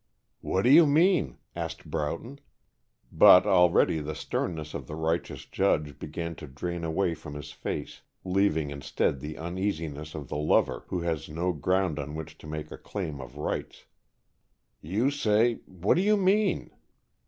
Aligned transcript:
"What 0.39 0.63
do 0.63 0.71
you 0.71 0.87
mean?" 0.87 1.37
asked 1.55 1.85
Broughton. 1.91 2.39
But 3.11 3.45
already 3.45 3.99
the 3.99 4.15
sternness 4.15 4.73
of 4.73 4.87
the 4.87 4.95
righteous 4.95 5.45
judge 5.45 5.99
began 5.99 6.33
to 6.37 6.47
drain 6.47 6.83
away 6.83 7.13
from 7.13 7.35
his 7.35 7.51
face, 7.51 8.01
leaving 8.23 8.71
instead 8.71 9.19
the 9.19 9.37
uneasiness 9.37 10.15
of 10.15 10.27
the 10.27 10.37
lover 10.37 10.85
who 10.87 11.01
has 11.01 11.29
no 11.29 11.53
ground 11.53 11.99
on 11.99 12.15
which 12.15 12.35
to 12.39 12.47
make 12.47 12.71
a 12.71 12.79
claim 12.79 13.21
of 13.21 13.37
rights. 13.37 13.85
"You 14.81 15.11
say 15.11 15.59
what 15.67 15.93
do 15.93 16.01
you 16.01 16.17
mean?" 16.17 16.71